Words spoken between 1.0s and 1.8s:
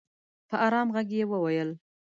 یې وویل